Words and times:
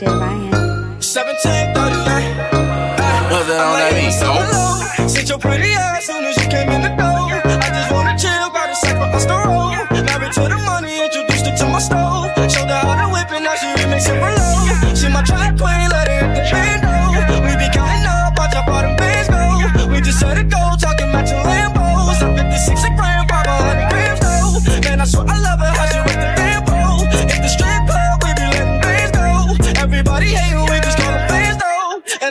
DJ 0.00 0.08
Ryan. 0.18 0.50
1739. 1.00 2.40
Uh, 2.40 3.28
it 3.48 3.60
on 3.60 3.76
that 3.76 3.92
beat? 3.92 4.12
So, 4.16 5.08
sit 5.08 5.28
your 5.28 5.38
pretty 5.38 5.74
ass 5.74 6.06
soon 6.06 6.24
as 6.24 6.36
you 6.38 6.48
came 6.48 6.70
in 6.70 6.80
the 6.80 6.88
door. 6.88 7.09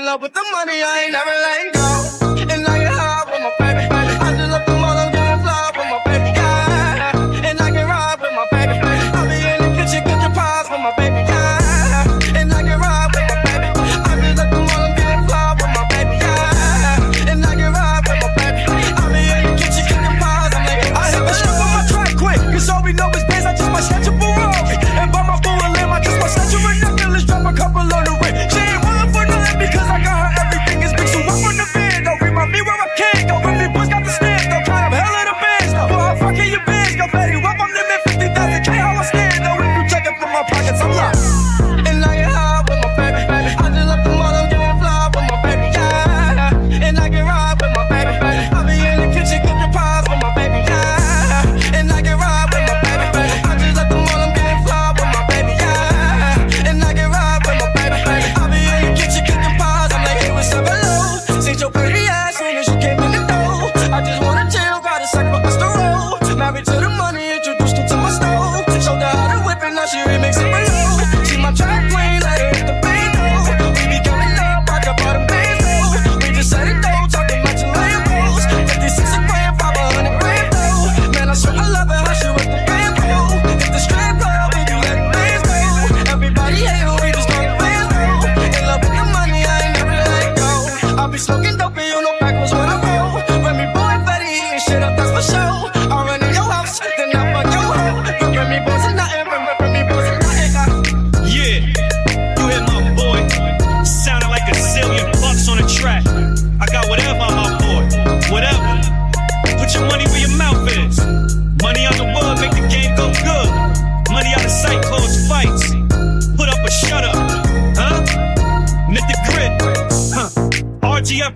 love 0.09 0.21
with 0.23 0.33
the 0.33 0.43
money, 0.51 0.81
I 0.81 1.03
ain't 1.03 1.11
never 1.11 1.29
let 1.29 1.73
go. 1.73 1.88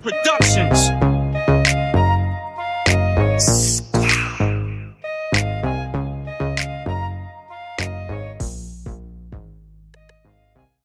Productions. 0.02 1.13